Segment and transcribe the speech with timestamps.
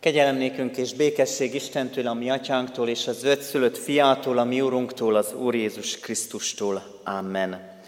[0.00, 5.16] Kegyelem nékünk és békesség Istentől, a mi atyánktól, és az ötszülött fiától, a mi úrunktól,
[5.16, 6.82] az Úr Jézus Krisztustól.
[7.04, 7.78] Amen.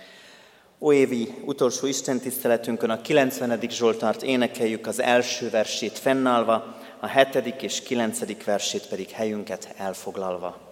[0.81, 3.61] Óévi utolsó Isten tiszteletünkön a 90.
[3.69, 10.72] Zsoltárt énekeljük az első versét fennállva, a hetedik és kilencedik versét pedig helyünket elfoglalva.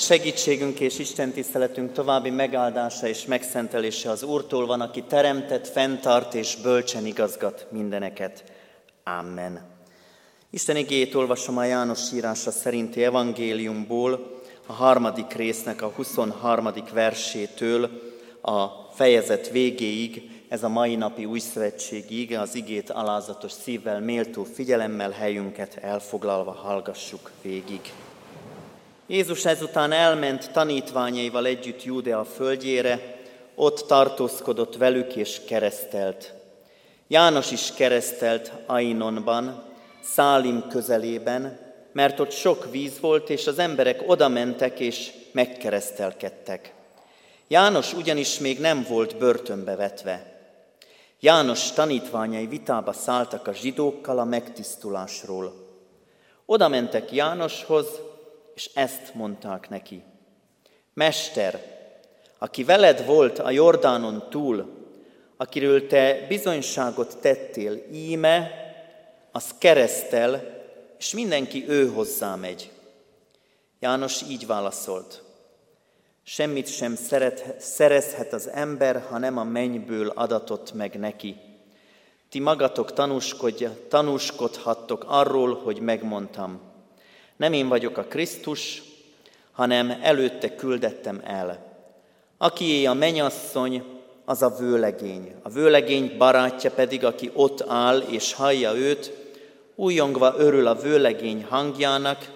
[0.00, 6.56] Segítségünk és Isten tiszteletünk további megáldása és megszentelése az Úrtól van, aki teremtett, fenntart és
[6.62, 8.44] bölcsen igazgat mindeneket.
[9.04, 9.60] Amen.
[10.50, 16.68] Isten igét olvasom a János írása szerinti evangéliumból, a harmadik résznek a 23.
[16.92, 17.90] versétől
[18.40, 25.10] a fejezet végéig, ez a mai napi új szövetségi az igét alázatos szívvel, méltó figyelemmel
[25.10, 27.80] helyünket elfoglalva hallgassuk végig.
[29.10, 33.16] Jézus ezután elment tanítványaival együtt Júdea földjére,
[33.54, 36.32] ott tartózkodott velük és keresztelt.
[37.08, 39.62] János is keresztelt Ainonban,
[40.02, 41.58] Szálim közelében,
[41.92, 46.74] mert ott sok víz volt, és az emberek oda mentek és megkeresztelkedtek.
[47.48, 50.42] János ugyanis még nem volt börtönbe vetve.
[51.20, 55.68] János tanítványai vitába szálltak a zsidókkal a megtisztulásról.
[56.46, 57.86] Oda mentek Jánoshoz,
[58.60, 60.02] és ezt mondták neki.
[60.94, 61.60] Mester,
[62.38, 64.86] aki veled volt a Jordánon túl,
[65.36, 68.50] akiről te bizonyságot tettél, íme,
[69.32, 70.42] az keresztel,
[70.98, 72.70] és mindenki ő hozzá megy.
[73.78, 75.22] János így válaszolt.
[76.22, 81.36] Semmit sem szeret, szerezhet az ember, ha nem a mennyből adatott meg neki.
[82.28, 82.92] Ti magatok
[83.88, 86.69] tanúskodhattok arról, hogy megmondtam.
[87.40, 88.82] Nem én vagyok a Krisztus,
[89.52, 91.76] hanem előtte küldettem el.
[92.38, 93.84] Akié a menyasszony,
[94.24, 95.34] az a vőlegény.
[95.42, 99.12] A vőlegény barátja pedig, aki ott áll és hallja őt,
[99.74, 102.32] újongva örül a vőlegény hangjának,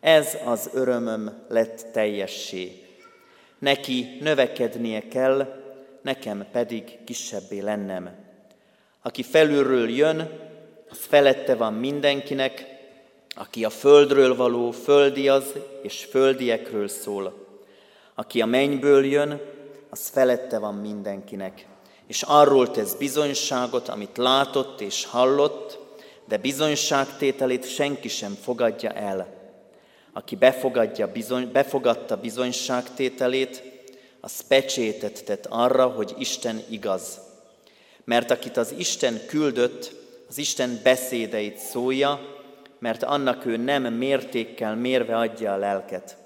[0.00, 2.82] ez az örömöm lett teljessé.
[3.58, 5.62] Neki növekednie kell,
[6.02, 8.10] nekem pedig kisebbé lennem.
[9.02, 10.30] Aki felülről jön,
[10.90, 12.69] az felette van mindenkinek,
[13.40, 15.44] aki a földről való, földi az,
[15.82, 17.46] és földiekről szól.
[18.14, 19.40] Aki a mennyből jön,
[19.90, 21.66] az felette van mindenkinek.
[22.06, 25.78] És arról tesz bizonyságot, amit látott és hallott,
[26.28, 29.26] de bizonyságtételét senki sem fogadja el.
[30.12, 33.62] Aki befogadja bizony, befogadta bizonyságtételét,
[34.20, 37.18] az pecsétet tett arra, hogy Isten igaz.
[38.04, 39.92] Mert akit az Isten küldött,
[40.28, 42.29] az Isten beszédeit szólja,
[42.80, 46.16] mert annak ő nem mértékkel mérve adja a lelket.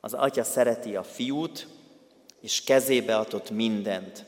[0.00, 1.68] Az atya szereti a fiút,
[2.40, 4.24] és kezébe adott mindent.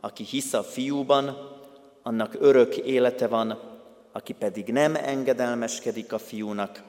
[0.00, 1.36] Aki hisz a fiúban,
[2.02, 3.58] annak örök élete van,
[4.12, 6.82] aki pedig nem engedelmeskedik a fiúnak,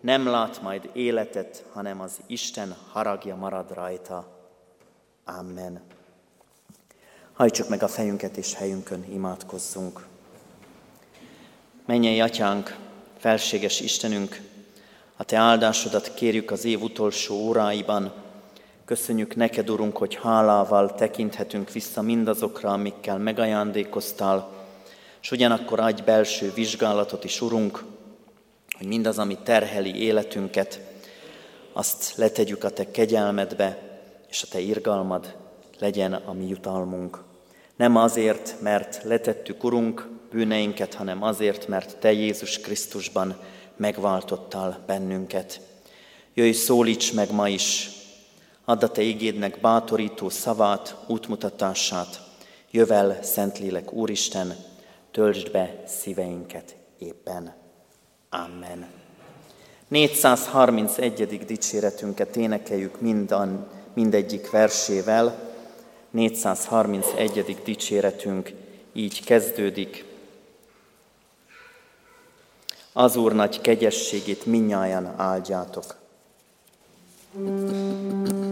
[0.00, 4.26] nem lát majd életet, hanem az Isten haragja marad rajta.
[5.24, 5.80] Amen.
[7.32, 10.06] Hajtsuk meg a fejünket és helyünkön imádkozzunk.
[11.86, 12.76] Menjen, Atyánk,
[13.24, 14.40] felséges Istenünk,
[15.16, 18.12] a Te áldásodat kérjük az év utolsó óráiban.
[18.84, 24.50] Köszönjük neked, Urunk, hogy hálával tekinthetünk vissza mindazokra, amikkel megajándékoztál,
[25.22, 27.84] és ugyanakkor adj belső vizsgálatot is, Urunk,
[28.78, 30.80] hogy mindaz, ami terheli életünket,
[31.72, 33.98] azt letegyük a Te kegyelmedbe,
[34.28, 35.36] és a Te irgalmad
[35.78, 37.22] legyen a mi jutalmunk.
[37.76, 43.36] Nem azért, mert letettük, Urunk, bűneinket, hanem azért, mert Te Jézus Krisztusban
[43.76, 45.60] megváltottál bennünket.
[46.34, 47.90] Jöjj, szólíts meg ma is,
[48.64, 52.20] add a Te igédnek bátorító szavát, útmutatását.
[52.70, 54.56] Jövel, Szentlélek Úristen,
[55.10, 57.54] töltsd be szíveinket éppen.
[58.30, 58.86] Amen.
[59.88, 61.44] 431.
[61.46, 65.52] dicséretünket énekeljük mindan, mindegyik versével.
[66.10, 67.56] 431.
[67.64, 68.52] dicséretünk
[68.92, 70.12] így kezdődik.
[72.96, 75.94] Az Úr nagy kegyességét minnyáján áldjátok.
[77.38, 78.43] Mm.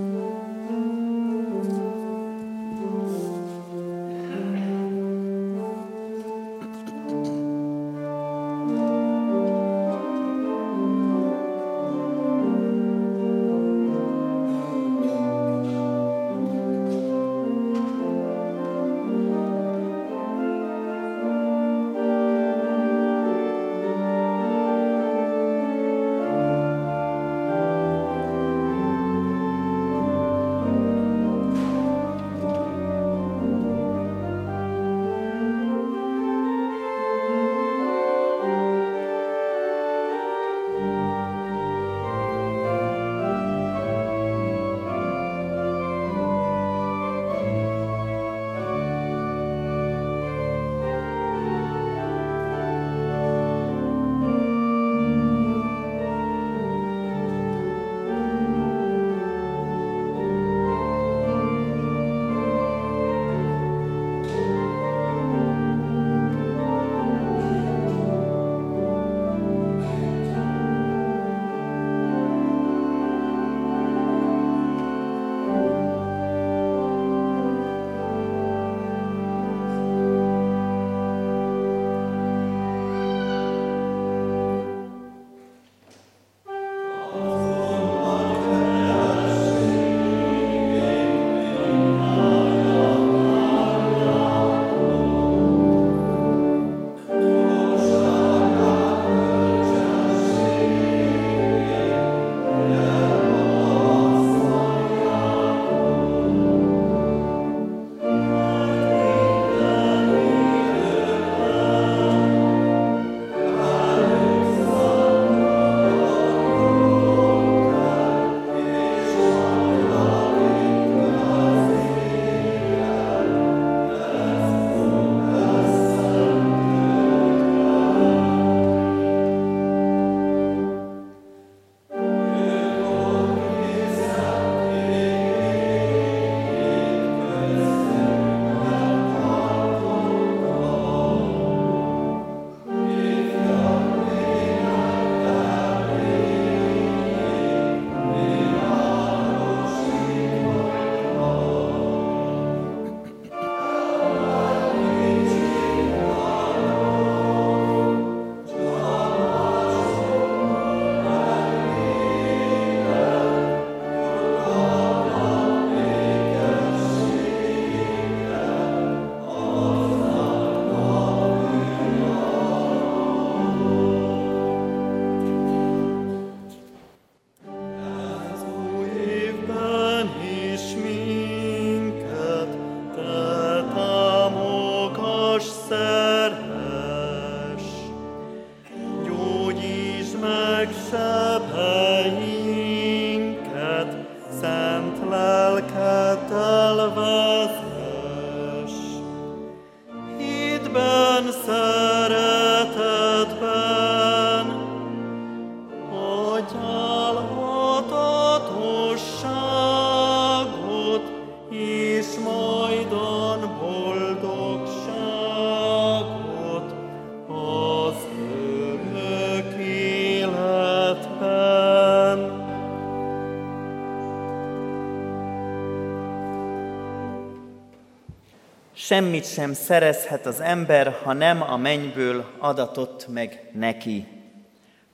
[228.85, 234.07] Semmit sem szerezhet az ember, ha nem a mennyből adatott meg neki.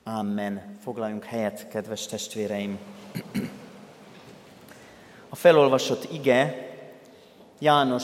[0.03, 0.77] Amen.
[0.83, 2.77] Foglaljunk helyet, kedves testvéreim.
[5.29, 6.69] A felolvasott ige
[7.59, 8.03] János,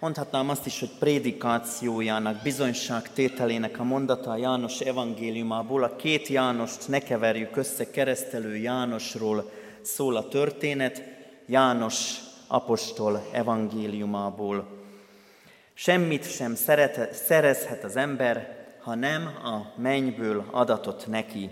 [0.00, 5.82] mondhatnám azt is, hogy prédikációjának, bizonyságtételének a mondata a János evangéliumából.
[5.82, 9.50] A két Jánost ne keverjük össze, keresztelő Jánosról
[9.82, 11.02] szól a történet,
[11.46, 14.82] János apostol evangéliumából.
[15.74, 21.50] Semmit sem szerete, szerezhet az ember, ha nem a mennyből adatot neki.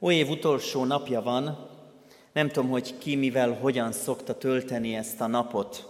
[0.00, 1.68] Ó év utolsó napja van,
[2.32, 5.88] nem tudom, hogy ki mivel, hogyan szokta tölteni ezt a napot.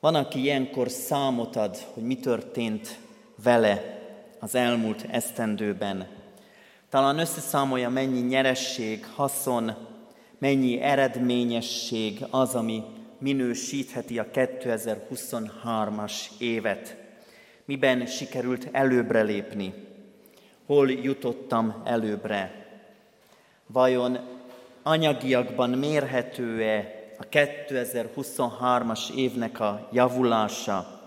[0.00, 2.98] Van, aki ilyenkor számot ad, hogy mi történt
[3.42, 3.98] vele
[4.38, 6.08] az elmúlt esztendőben.
[6.88, 9.74] Talán összeszámolja, mennyi nyeresség, haszon,
[10.38, 12.84] mennyi eredményesség az, ami
[13.20, 16.96] minősítheti a 2023-as évet?
[17.64, 19.74] Miben sikerült előbbre lépni?
[20.66, 22.66] Hol jutottam előbbre?
[23.66, 24.18] Vajon
[24.82, 31.00] anyagiakban mérhető-e a 2023-as évnek a javulása?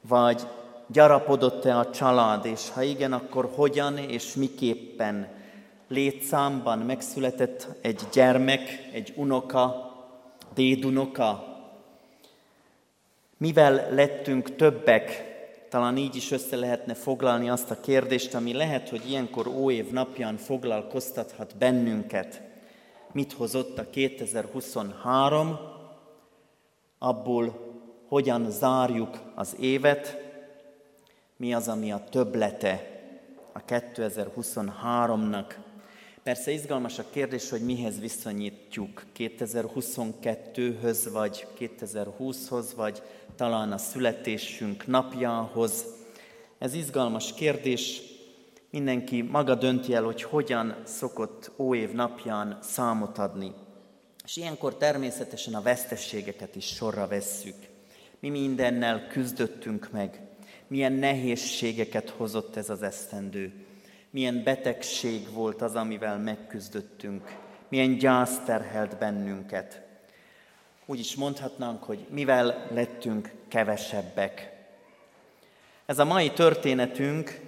[0.00, 0.42] Vagy
[0.86, 5.28] gyarapodott-e a család, és ha igen, akkor hogyan és miképpen?
[5.88, 9.93] Létszámban megszületett egy gyermek, egy unoka,
[10.54, 11.54] dédunoka,
[13.36, 15.32] mivel lettünk többek,
[15.68, 20.36] talán így is össze lehetne foglalni azt a kérdést, ami lehet, hogy ilyenkor óév napján
[20.36, 22.42] foglalkoztathat bennünket.
[23.12, 25.58] Mit hozott a 2023,
[26.98, 27.72] abból
[28.08, 30.18] hogyan zárjuk az évet,
[31.36, 32.94] mi az, ami a többlete
[33.52, 35.54] a 2023-nak,
[36.24, 43.02] Persze izgalmas a kérdés, hogy mihez viszonyítjuk, 2022-höz, vagy 2020-hoz, vagy
[43.36, 45.84] talán a születésünk napjához.
[46.58, 48.00] Ez izgalmas kérdés,
[48.70, 53.52] mindenki maga dönti el, hogy hogyan szokott óév napján számot adni.
[54.24, 57.56] És ilyenkor természetesen a vesztességeket is sorra vesszük.
[58.20, 60.20] Mi mindennel küzdöttünk meg,
[60.66, 63.52] milyen nehézségeket hozott ez az esztendő
[64.14, 67.36] milyen betegség volt az, amivel megküzdöttünk,
[67.68, 69.82] milyen gyász terhelt bennünket.
[70.86, 74.52] Úgy is mondhatnánk, hogy mivel lettünk kevesebbek.
[75.86, 77.40] Ez a mai történetünk,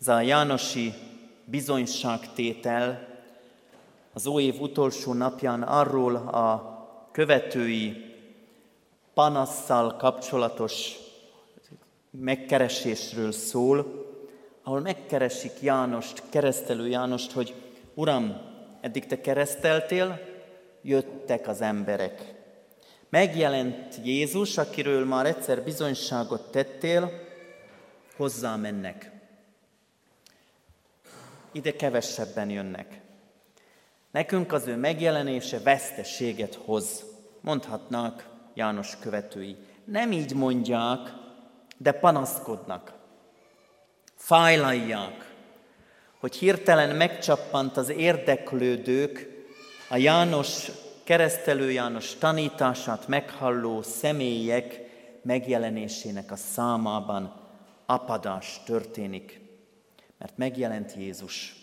[0.00, 0.92] ez a Jánosi
[1.44, 3.08] bizonyságtétel
[4.12, 6.78] az óév utolsó napján arról a
[7.12, 8.14] követői
[9.14, 10.96] panasszal kapcsolatos
[12.10, 14.07] megkeresésről szól,
[14.68, 17.54] ahol megkeresik Jánost, keresztelő Jánost, hogy
[17.94, 18.40] Uram,
[18.80, 20.20] eddig te kereszteltél,
[20.82, 22.34] jöttek az emberek.
[23.08, 27.10] Megjelent Jézus, akiről már egyszer bizonyságot tettél,
[28.16, 29.10] hozzá mennek.
[31.52, 33.00] Ide kevesebben jönnek.
[34.10, 37.04] Nekünk az ő megjelenése veszteséget hoz,
[37.40, 39.56] mondhatnák János követői.
[39.84, 41.12] Nem így mondják,
[41.76, 42.97] de panaszkodnak
[44.18, 45.34] fájlalják,
[46.18, 49.28] hogy hirtelen megcsappant az érdeklődők
[49.88, 50.70] a János,
[51.04, 54.80] keresztelő János tanítását meghalló személyek
[55.22, 57.40] megjelenésének a számában
[57.86, 59.40] apadás történik,
[60.18, 61.56] mert megjelent Jézus.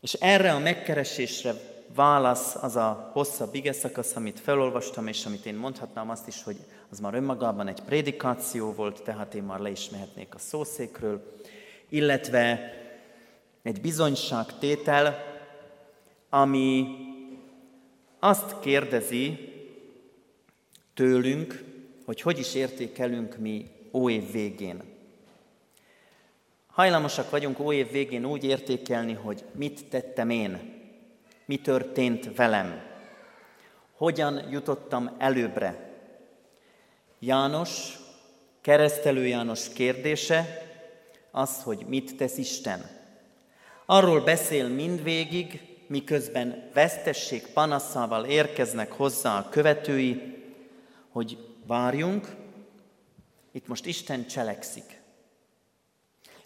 [0.00, 1.52] És erre a megkeresésre
[1.94, 6.56] válasz az a hosszabb ige szakasz, amit felolvastam, és amit én mondhatnám azt is, hogy
[6.90, 11.36] az már önmagában egy prédikáció volt, tehát én már le is mehetnék a szószékről,
[11.88, 12.72] illetve
[13.62, 15.24] egy bizonyságtétel,
[16.28, 16.86] ami
[18.18, 19.52] azt kérdezi
[20.94, 21.64] tőlünk,
[22.04, 24.82] hogy hogy is értékelünk mi óév végén.
[26.66, 30.76] Hajlamosak vagyunk óév végén úgy értékelni, hogy mit tettem én,
[31.44, 32.82] mi történt velem,
[33.96, 35.87] hogyan jutottam előbbre,
[37.20, 37.98] János,
[38.60, 40.66] keresztelő János kérdése
[41.30, 42.90] az, hogy mit tesz Isten.
[43.86, 50.36] Arról beszél mindvégig, miközben vesztesség panaszával érkeznek hozzá a követői,
[51.08, 52.34] hogy várjunk,
[53.52, 55.00] itt most Isten cselekszik.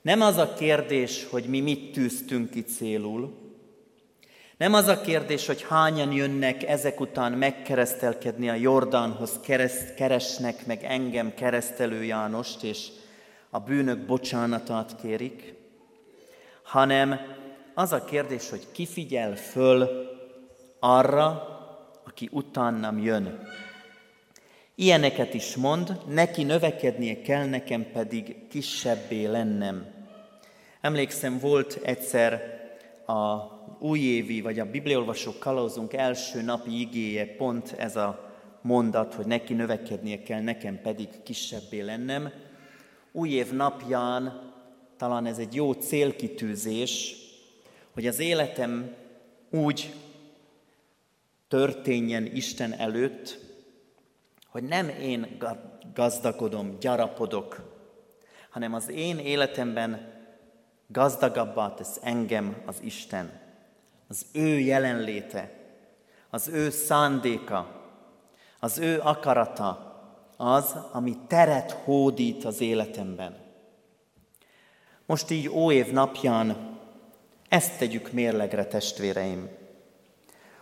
[0.02, 3.41] Nem az a kérdés, hogy mi mit tűztünk ki célul,
[4.62, 10.85] Nem az a kérdés, hogy hányan jönnek ezek után megkeresztelkedni a Jordánhoz, kereszt, keresnek meg
[10.85, 12.88] engem, keresztelő Jánost, és
[13.51, 15.55] a bűnök bocsánatát kérik,
[16.62, 17.20] hanem
[17.75, 19.88] az a kérdés, hogy ki figyel föl
[20.81, 21.48] arra,
[22.05, 23.48] aki utánam jön.
[24.75, 29.87] Ilyeneket is mond, neki növekednie kell, nekem pedig kisebbé lennem.
[30.81, 32.40] Emlékszem, volt egyszer
[33.07, 33.51] a
[33.83, 40.23] újévi, vagy a bibliolvasó kalauzunk első napi igéje pont ez a mondat, hogy neki növekednie
[40.23, 42.33] kell, nekem pedig kisebbé lennem.
[43.12, 44.51] Új év napján
[44.97, 47.16] talán ez egy jó célkitűzés,
[47.95, 48.95] hogy az életem
[49.51, 49.95] úgy
[51.49, 53.38] történjen Isten előtt,
[54.47, 55.38] hogy nem én
[55.95, 57.77] gazdagodom, gyarapodok,
[58.51, 60.12] hanem az én életemben
[60.87, 63.41] gazdagabbá tesz engem az Isten.
[64.12, 65.51] Az ő jelenléte,
[66.31, 67.81] az ő szándéka,
[68.61, 70.01] az ő akarata
[70.37, 73.37] az, ami teret hódít az életemben.
[75.07, 76.79] Most így óév napján
[77.48, 79.48] ezt tegyük mérlegre, testvéreim.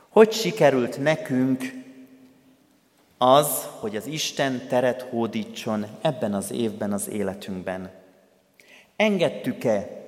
[0.09, 1.73] Hogy sikerült nekünk
[3.19, 7.91] az, hogy az Isten teret hódítson ebben az évben az életünkben?
[8.97, 10.05] Engedtük-e,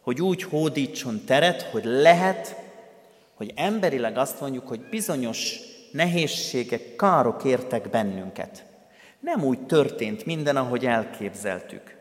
[0.00, 2.68] hogy úgy hódítson teret, hogy lehet,
[3.40, 5.58] hogy emberileg azt mondjuk, hogy bizonyos
[5.92, 8.64] nehézségek, károk értek bennünket.
[9.20, 11.96] Nem úgy történt minden, ahogy elképzeltük.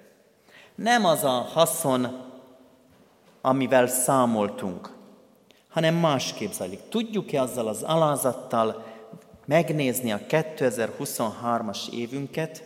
[0.75, 2.21] Nem az a haszon,
[3.41, 4.93] amivel számoltunk,
[5.69, 6.80] hanem másképp zajlik.
[6.89, 8.86] Tudjuk-e azzal az alázattal
[9.45, 12.63] megnézni a 2023-as évünket,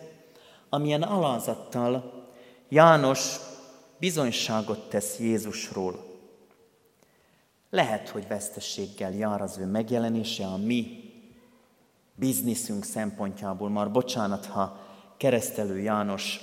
[0.69, 2.23] amilyen alázattal
[2.69, 3.35] János
[3.99, 6.12] bizonyságot tesz Jézusról.
[7.73, 11.11] Lehet, hogy vesztességgel jár az ő megjelenése a mi
[12.15, 13.69] bizniszünk szempontjából.
[13.69, 14.79] Már bocsánat, ha
[15.17, 16.39] keresztelő János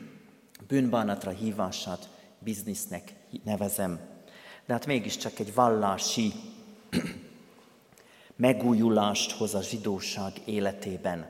[0.68, 4.00] bűnbánatra hívását biznisznek nevezem.
[4.66, 6.32] De hát mégiscsak egy vallási
[8.36, 11.28] megújulást hoz a zsidóság életében.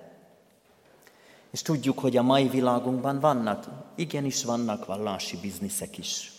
[1.50, 6.32] És tudjuk, hogy a mai világunkban vannak, igenis vannak vallási bizniszek is.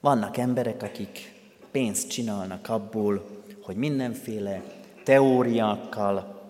[0.00, 1.36] Vannak emberek, akik
[1.70, 3.26] pénzt csinálnak abból,
[3.62, 4.62] hogy mindenféle
[5.04, 6.42] teóriákkal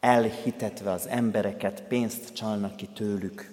[0.00, 3.50] elhitetve az embereket pénzt csalnak ki tőlük.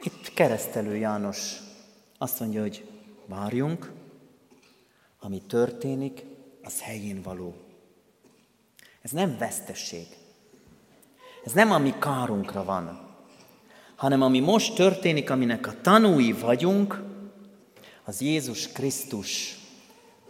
[0.00, 1.56] Itt keresztelő János
[2.18, 2.88] azt mondja, hogy
[3.26, 3.92] várjunk,
[5.20, 6.24] ami történik,
[6.62, 7.54] az helyén való.
[9.02, 10.06] Ez nem vesztesség.
[11.44, 13.00] Ez nem ami kárunkra van,
[13.96, 17.02] hanem ami most történik, aminek a tanúi vagyunk,
[18.08, 19.58] az Jézus Krisztus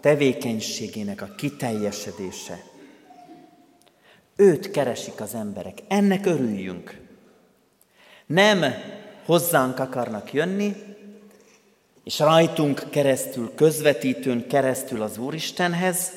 [0.00, 2.62] tevékenységének a kiteljesedése.
[4.36, 7.00] Őt keresik az emberek, ennek örüljünk.
[8.26, 8.64] Nem
[9.24, 10.76] hozzánk akarnak jönni,
[12.04, 16.12] és rajtunk keresztül, közvetítőn keresztül az Úristenhez,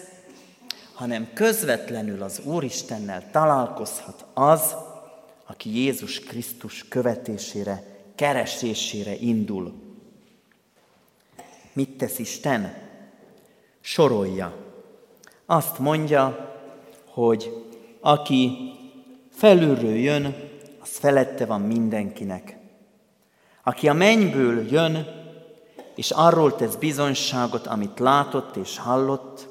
[0.93, 4.75] hanem közvetlenül az Úristennel találkozhat az,
[5.45, 7.83] aki Jézus Krisztus követésére,
[8.15, 9.89] keresésére indul.
[11.73, 12.73] Mit tesz Isten?
[13.81, 14.53] Sorolja.
[15.45, 16.53] Azt mondja,
[17.05, 17.65] hogy
[17.99, 18.71] aki
[19.31, 20.35] felülről jön,
[20.79, 22.57] az felette van mindenkinek.
[23.63, 25.07] Aki a mennyből jön,
[25.95, 29.47] és arról tesz bizonyságot, amit látott és hallott,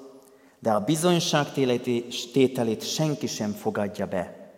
[0.59, 1.53] de a bizonyság
[2.33, 4.53] tételét senki sem fogadja be.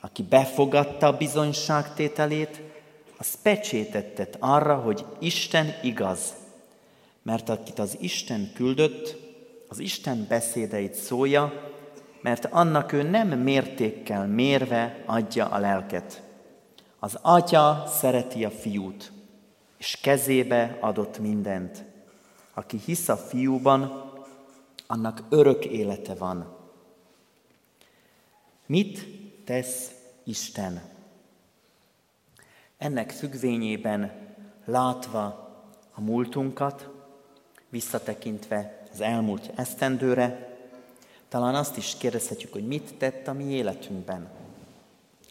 [0.00, 2.62] Aki befogadta a bizonyság tételét,
[3.18, 6.32] az pecsétettet arra, hogy Isten igaz,
[7.26, 9.16] mert akit az Isten küldött,
[9.68, 11.72] az Isten beszédeit szólja,
[12.20, 16.22] mert annak ő nem mértékkel mérve adja a lelket.
[16.98, 19.12] Az atya szereti a fiút,
[19.76, 21.84] és kezébe adott mindent.
[22.54, 24.12] Aki hisz a fiúban,
[24.86, 26.56] annak örök élete van.
[28.66, 29.06] Mit
[29.44, 29.90] tesz
[30.24, 30.82] Isten?
[32.78, 34.12] Ennek függvényében
[34.64, 35.24] látva
[35.94, 36.94] a múltunkat,
[37.68, 40.56] visszatekintve az elmúlt esztendőre,
[41.28, 44.28] talán azt is kérdezhetjük, hogy mit tett a mi életünkben.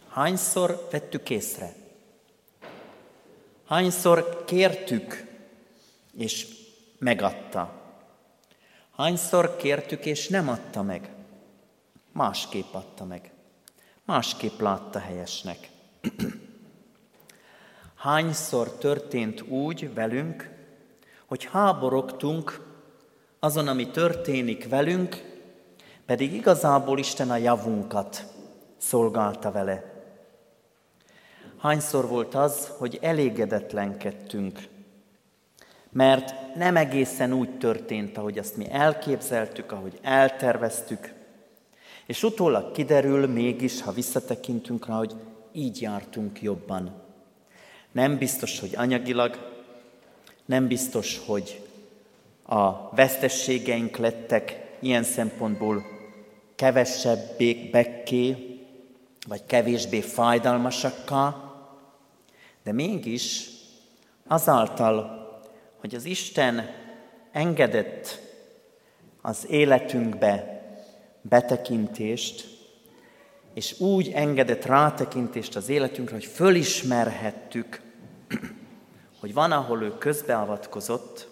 [0.09, 1.73] Hányszor vettük észre?
[3.67, 5.27] Hányszor kértük,
[6.17, 6.47] és
[6.97, 7.81] megadta?
[8.97, 11.09] Hányszor kértük, és nem adta meg?
[12.11, 13.31] Másképp adta meg.
[14.05, 15.69] Másképp látta helyesnek.
[17.95, 20.54] Hányszor történt úgy velünk,
[21.25, 22.61] hogy háborogtunk
[23.39, 25.33] azon, ami történik velünk,
[26.05, 28.25] pedig igazából Isten a javunkat
[28.77, 29.93] szolgálta vele.
[31.57, 34.59] Hányszor volt az, hogy elégedetlenkedtünk,
[35.91, 41.13] mert nem egészen úgy történt, ahogy azt mi elképzeltük, ahogy elterveztük,
[42.05, 45.15] és utólag kiderül mégis, ha visszatekintünk rá, hogy
[45.51, 47.01] így jártunk jobban.
[47.91, 49.54] Nem biztos, hogy anyagilag,
[50.45, 51.61] nem biztos, hogy
[52.43, 55.85] a vesztességeink lettek ilyen szempontból
[56.55, 58.35] kevesebbé bekké,
[59.27, 61.35] vagy kevésbé fájdalmasakká,
[62.63, 63.49] de mégis
[64.27, 65.25] azáltal,
[65.79, 66.69] hogy az Isten
[67.31, 68.19] engedett
[69.21, 70.61] az életünkbe
[71.21, 72.47] betekintést,
[73.53, 77.81] és úgy engedett rátekintést az életünkre, hogy fölismerhettük,
[79.25, 81.29] hogy van, ahol ő közbeavatkozott,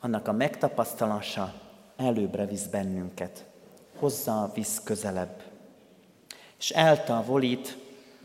[0.00, 1.54] annak a megtapasztalása
[1.96, 3.44] előbbre visz bennünket,
[3.98, 5.42] hozzá visz közelebb,
[6.58, 7.78] és eltávolít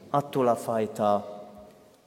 [0.10, 1.30] attól a fajta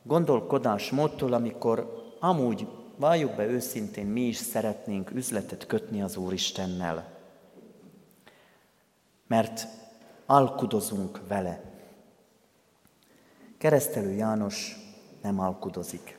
[0.03, 7.09] gondolkodásmódtól, amikor amúgy, valljuk be őszintén, mi is szeretnénk üzletet kötni az Úristennel.
[9.27, 9.67] Mert
[10.27, 11.61] alkudozunk vele.
[13.59, 14.87] Keresztelő János
[15.23, 16.19] nem alkudozik.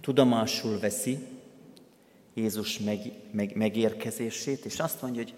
[0.00, 1.18] Tudomásul veszi
[2.34, 2.98] Jézus meg,
[3.30, 5.34] meg, megérkezését, és azt mondja, hogy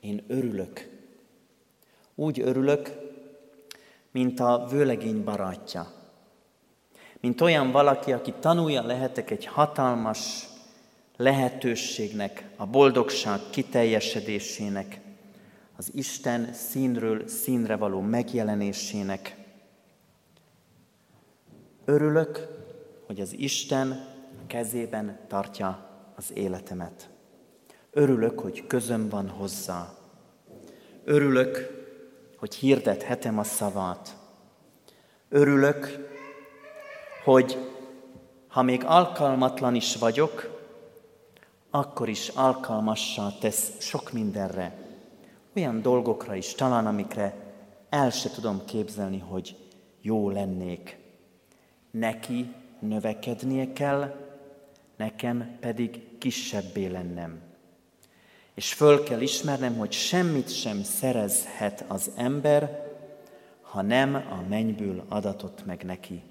[0.00, 0.88] én örülök.
[2.14, 2.90] Úgy örülök,
[4.10, 5.92] mint a vőlegény barátja.
[7.20, 10.48] Mint olyan valaki, aki tanulja lehetek egy hatalmas
[11.16, 15.00] lehetőségnek, a boldogság kiteljesedésének,
[15.76, 19.36] az Isten színről színre való megjelenésének.
[21.88, 22.46] Örülök,
[23.06, 24.06] hogy az Isten
[24.46, 27.08] kezében tartja az életemet.
[27.90, 29.94] Örülök, hogy közöm van hozzá.
[31.04, 31.70] Örülök,
[32.36, 34.16] hogy hirdethetem a szavát.
[35.28, 36.08] Örülök,
[37.24, 37.58] hogy
[38.48, 40.60] ha még alkalmatlan is vagyok,
[41.70, 44.78] akkor is alkalmassá tesz sok mindenre,
[45.56, 47.34] olyan dolgokra is talán, amikre
[47.88, 49.56] el se tudom képzelni, hogy
[50.00, 50.97] jó lennék.
[51.90, 54.14] Neki növekednie kell,
[54.96, 57.40] nekem pedig kisebbé lennem.
[58.54, 62.86] És föl kell ismernem, hogy semmit sem szerezhet az ember,
[63.60, 66.22] ha nem a mennyből adatott meg neki.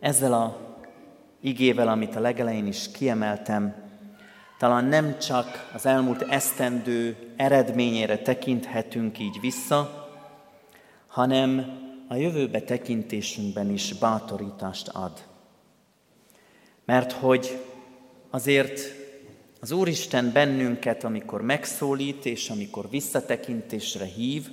[0.00, 0.76] Ezzel a
[1.40, 3.74] igével, amit a legelején is kiemeltem,
[4.58, 10.08] talán nem csak az elmúlt esztendő eredményére tekinthetünk így vissza,
[11.06, 15.24] hanem a jövőbe tekintésünkben is bátorítást ad.
[16.84, 17.58] Mert hogy
[18.30, 18.80] azért
[19.60, 24.48] az Úristen bennünket, amikor megszólít és amikor visszatekintésre hív,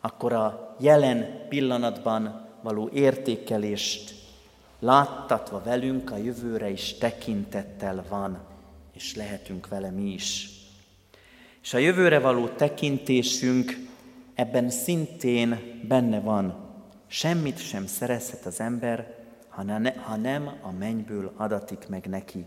[0.00, 4.14] akkor a jelen pillanatban való értékelést
[4.78, 8.38] láttatva velünk a jövőre is tekintettel van
[8.94, 10.48] és lehetünk vele mi is.
[11.62, 13.76] És a jövőre való tekintésünk
[14.34, 16.63] ebben szintén benne van.
[17.06, 19.14] Semmit sem szerezhet az ember,
[20.02, 22.46] ha nem a mennyből adatik meg neki.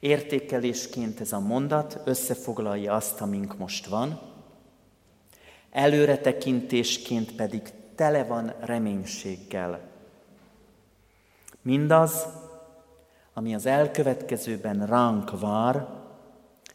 [0.00, 4.20] Értékelésként ez a mondat összefoglalja azt, amink most van,
[5.70, 9.80] előretekintésként pedig tele van reménységgel.
[11.62, 12.26] Mindaz,
[13.34, 15.86] ami az elkövetkezőben ránk vár,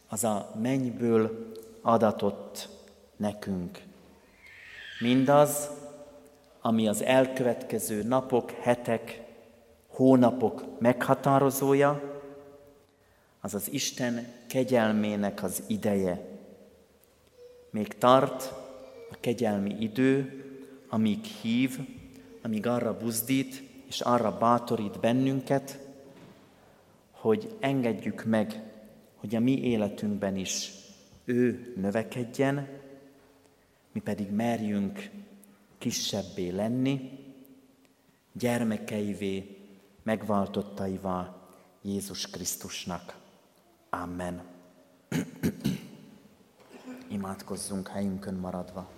[0.08, 2.68] az a mennyből adatott
[3.16, 3.82] nekünk.
[5.00, 5.70] Mindaz,
[6.60, 9.22] ami az elkövetkező napok, hetek,
[9.86, 12.20] hónapok meghatározója,
[13.40, 16.38] az az Isten kegyelmének az ideje.
[17.70, 18.52] Még tart
[19.10, 20.44] a kegyelmi idő,
[20.88, 21.78] amíg hív,
[22.42, 25.78] amíg arra buzdít és arra bátorít bennünket,
[27.10, 28.62] hogy engedjük meg,
[29.16, 30.72] hogy a mi életünkben is
[31.24, 32.68] ő növekedjen,
[33.92, 35.10] mi pedig merjünk
[35.78, 37.10] kisebbé lenni,
[38.32, 39.58] gyermekeivé,
[40.02, 41.36] megváltottaivá
[41.82, 43.16] Jézus Krisztusnak.
[43.90, 44.42] Amen.
[47.08, 48.90] Imádkozzunk helyünkön maradva.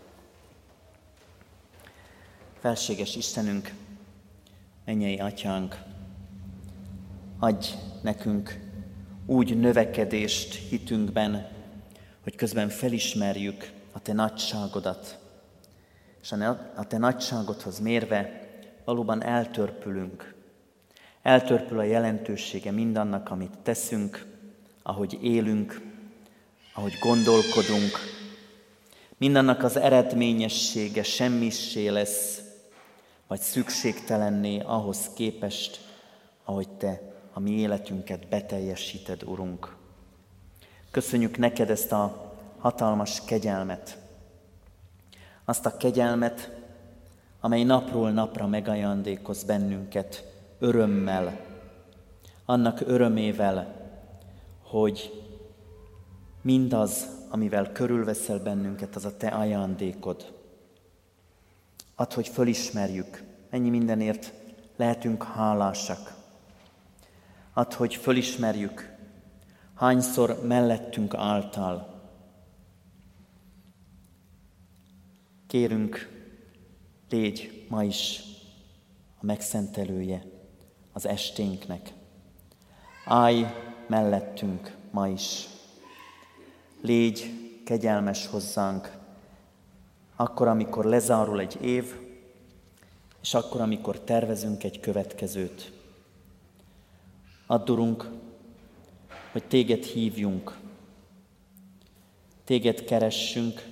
[2.59, 3.75] Felséges Istenünk,
[4.85, 5.83] mennyei atyánk,
[7.39, 7.69] adj
[8.03, 8.59] nekünk
[9.27, 11.49] úgy növekedést hitünkben,
[12.23, 15.20] hogy közben felismerjük a Te nagyságodat,
[16.23, 16.33] és
[16.75, 18.49] a Te nagyságodhoz mérve
[18.85, 20.35] valóban eltörpülünk.
[21.23, 24.27] Eltörpül a jelentősége mindannak, amit teszünk,
[24.83, 25.81] ahogy élünk,
[26.75, 27.99] ahogy gondolkodunk.
[29.17, 32.41] Mindannak az eredményessége semmissé lesz,
[33.27, 35.81] vagy szükségtelenné ahhoz képest,
[36.45, 37.01] ahogy Te
[37.33, 39.77] a mi életünket beteljesíted, Urunk.
[40.91, 43.99] Köszönjük neked ezt a hatalmas kegyelmet,
[45.45, 46.51] azt a kegyelmet,
[47.41, 50.25] amely napról napra megajándékoz bennünket
[50.59, 51.41] örömmel,
[52.45, 53.75] annak örömével,
[54.63, 55.25] hogy
[56.43, 60.33] mindaz, amivel körülveszel bennünket, az a te ajándékod.
[61.95, 64.33] Add, hogy fölismerjük, ennyi mindenért
[64.77, 66.15] lehetünk hálásak.
[67.53, 68.97] Add, hogy fölismerjük,
[69.75, 71.90] hányszor mellettünk által.
[75.51, 76.09] Kérünk,
[77.09, 78.21] légy ma is
[79.21, 80.25] a megszentelője
[80.93, 81.93] az esténknek.
[83.05, 83.47] Állj
[83.87, 85.49] mellettünk ma is.
[86.81, 87.31] Légy
[87.65, 88.99] kegyelmes hozzánk,
[90.17, 91.95] akkor, amikor lezárul egy év,
[93.23, 95.73] és akkor, amikor tervezünk egy következőt.
[97.47, 98.11] Addurunk,
[99.33, 100.59] hogy téged hívjunk,
[102.45, 103.70] téged keressünk,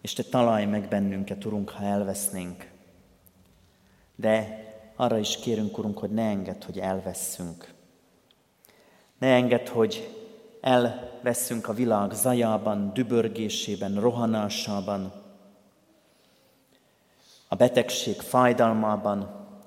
[0.00, 2.70] és te találj meg bennünket, Urunk, ha elvesznénk.
[4.16, 4.64] De
[4.96, 7.72] arra is kérünk, Urunk, hogy ne engedd, hogy elveszünk.
[9.18, 10.16] Ne engedd, hogy
[10.60, 15.12] elveszünk a világ zajában, dübörgésében, rohanásában,
[17.48, 19.20] a betegség fájdalmában,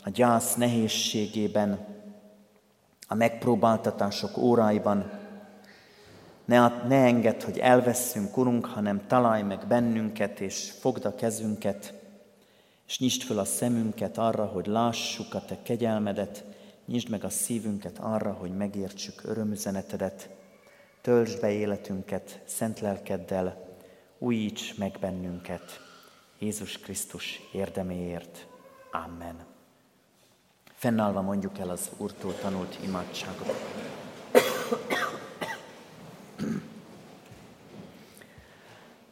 [0.04, 1.86] a gyász nehézségében,
[3.08, 5.12] a megpróbáltatások óráiban.
[6.52, 11.94] Ne, ne engedd, hogy elveszünk, Urunk, hanem találj meg bennünket, és fogd a kezünket,
[12.88, 16.44] és nyisd föl a szemünket arra, hogy lássuk a Te kegyelmedet,
[16.86, 20.30] nyisd meg a szívünket arra, hogy megértsük örömüzenetedet,
[21.02, 23.78] töltsd be életünket szent lelkeddel,
[24.18, 25.80] újíts meg bennünket
[26.40, 28.48] Jézus Krisztus érdeméért.
[29.06, 29.36] Amen.
[30.74, 33.56] Fennállva mondjuk el az Úrtól tanult imádságot.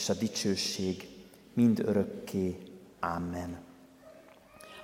[0.00, 1.08] és a dicsőség
[1.54, 2.56] mind örökké.
[3.00, 3.58] Amen.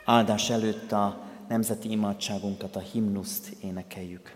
[0.04, 4.34] Áldás előtt a nemzeti imádságunkat, a himnuszt énekeljük.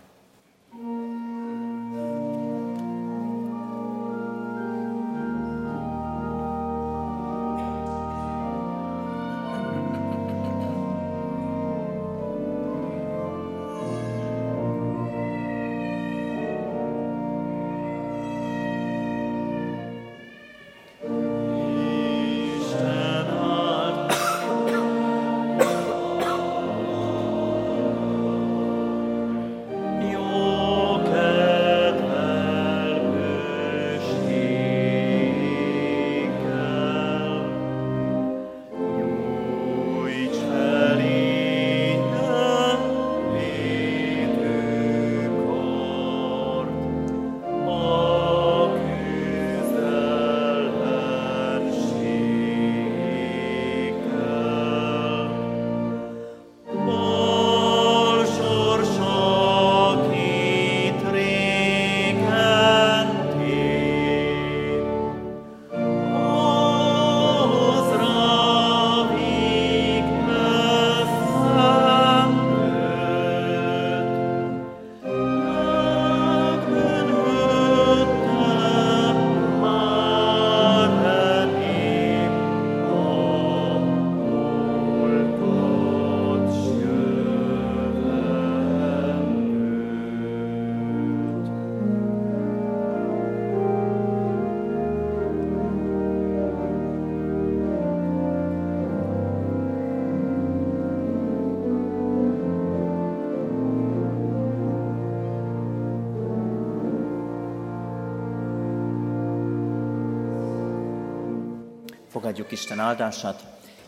[112.21, 113.43] Fogadjuk Isten áldását.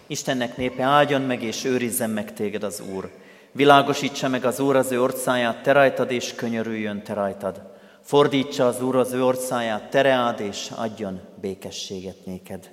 [0.08, 3.12] Istennek népe áldjon meg és őrizzen meg téged az Úr.
[3.52, 7.62] Világosítsa meg az Úr az ő orcáját, te rajtad, és könyörüljön te rajtad.
[8.02, 12.70] Fordítsa az Úr az ő orcáját, tereád, és adjon békességet néked.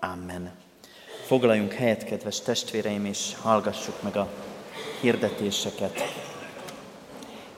[0.00, 0.50] Amen.
[1.26, 4.28] Foglaljunk helyet, kedves testvéreim, és hallgassuk meg a
[5.00, 6.25] hirdetéseket.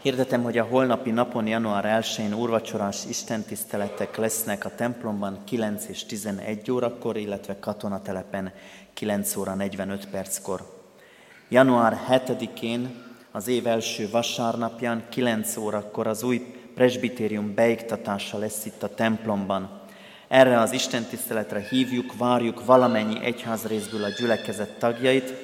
[0.02, 6.70] Hirdetem, hogy a holnapi napon, január 1-én úrvacsorás istentiszteletek lesznek a templomban 9 és 11
[6.70, 8.52] órakor, illetve katonatelepen
[8.94, 10.60] 9 óra 45 perckor.
[11.48, 18.94] Január 7-én, az év első vasárnapján, 9 órakor az új presbitérium beiktatása lesz itt a
[18.94, 19.80] templomban.
[20.28, 25.34] Erre az istentiszteletre hívjuk, várjuk valamennyi egyházrészből a gyülekezet tagjait,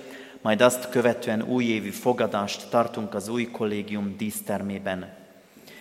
[0.44, 5.12] majd azt követően újévi fogadást tartunk az új kollégium dísztermében.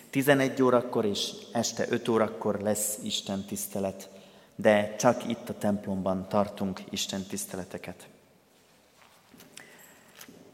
[0.10, 4.10] 11 órakor és este 5 órakor lesz Isten tisztelet,
[4.56, 8.08] de csak itt a templomban tartunk Isten tiszteleteket.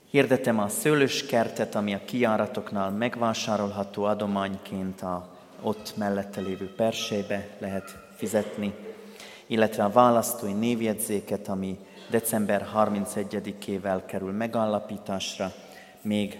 [0.09, 8.73] Hirdetem a szőlőskertet, ami a kiáratoknál megvásárolható adományként a ott mellette lévő persébe lehet fizetni,
[9.47, 11.77] illetve a választói névjegyzéket, ami
[12.09, 15.51] december 31-ével kerül megállapításra,
[16.01, 16.39] még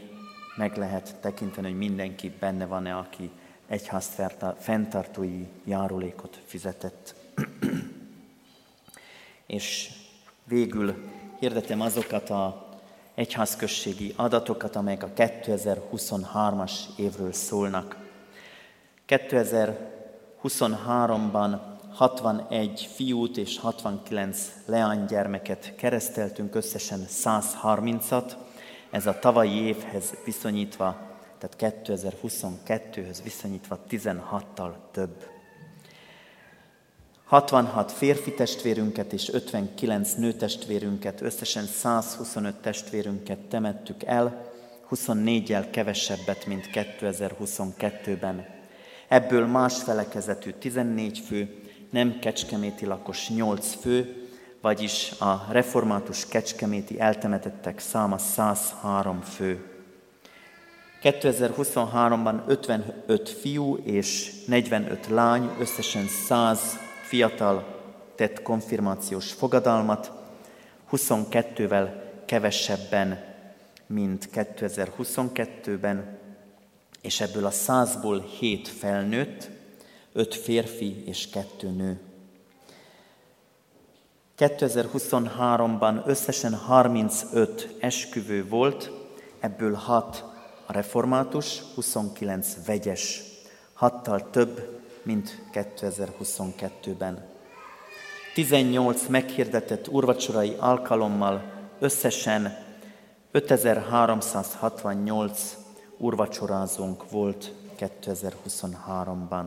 [0.55, 3.31] meg lehet tekinteni, hogy mindenki benne van-e, aki
[3.67, 4.09] egyház
[4.57, 7.15] fenntartói járulékot fizetett.
[9.45, 9.89] És
[10.43, 10.95] végül
[11.39, 12.67] hirdetem azokat a
[13.15, 17.97] egyházközségi adatokat, amelyek a 2023-as évről szólnak.
[19.07, 21.68] 2023-ban
[21.99, 28.31] 61 fiút és 69 leánygyermeket kereszteltünk, összesen 130-at.
[28.91, 30.97] Ez a tavalyi évhez viszonyítva,
[31.37, 35.25] tehát 2022-höz viszonyítva 16-tal több.
[37.25, 44.51] 66 férfi testvérünket és 59 nőtestvérünket, összesen 125 testvérünket temettük el,
[44.91, 48.45] 24-jel kevesebbet, mint 2022-ben.
[49.07, 51.58] Ebből más felekezetű 14 fő,
[51.89, 54.27] nem kecskeméti lakos 8 fő,
[54.61, 59.63] vagyis a református kecskeméti eltemetettek száma 103 fő.
[61.03, 66.59] 2023-ban 55 fiú és 45 lány, összesen 100
[67.01, 67.77] fiatal
[68.15, 70.11] tett konfirmációs fogadalmat,
[70.91, 71.89] 22-vel
[72.25, 73.23] kevesebben,
[73.87, 76.17] mint 2022-ben,
[77.01, 79.49] és ebből a százból hét felnőtt,
[80.13, 81.99] öt férfi és kettő nő.
[84.37, 88.91] 2023-ban összesen 35 esküvő volt,
[89.39, 90.23] ebből 6
[90.65, 93.23] a református, 29 vegyes,
[93.73, 97.25] hattal több, mint 2022-ben.
[98.33, 101.43] 18 meghirdetett urvacsorai alkalommal
[101.79, 102.57] összesen
[103.31, 105.57] 5368
[105.97, 109.45] urvacsorázónk volt 2023-ban.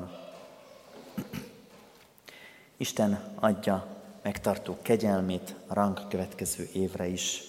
[2.77, 3.87] Isten adja
[4.23, 7.43] megtartó kegyelmét a ránk következő évre is.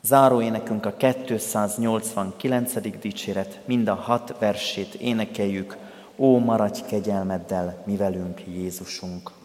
[0.00, 3.00] Záró énekünk a 289.
[3.00, 5.76] dicséret, mind a hat versét énekeljük,
[6.16, 9.37] Ó, maradj kegyelmeddel, mi velünk, Jézusunk!